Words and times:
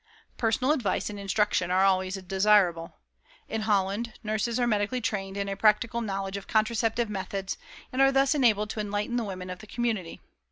Personal 0.35 0.71
advice 0.71 1.11
and 1.11 1.19
instruction 1.19 1.69
are 1.69 1.83
always 1.85 2.15
desirable. 2.15 2.95
In 3.47 3.61
Holland 3.61 4.13
nurses 4.23 4.59
are 4.59 4.65
medically 4.65 4.99
trained 4.99 5.37
in 5.37 5.47
a 5.47 5.55
practical 5.55 6.01
knowledge 6.01 6.37
of 6.37 6.47
contraceptive 6.47 7.07
methods, 7.07 7.55
and 7.93 8.01
are 8.01 8.11
thus 8.11 8.33
enabled 8.33 8.71
to 8.71 8.79
enlighten 8.79 9.15
the 9.15 9.23
women 9.23 9.51
of 9.51 9.59
the 9.59 9.67
community. 9.67 10.19